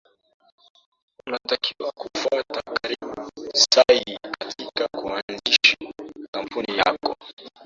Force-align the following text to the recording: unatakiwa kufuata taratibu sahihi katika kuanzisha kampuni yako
unatakiwa 1.27 1.91
kufuata 1.91 2.61
taratibu 2.63 3.29
sahihi 3.53 4.17
katika 4.39 4.87
kuanzisha 4.87 5.77
kampuni 6.31 6.77
yako 6.77 7.15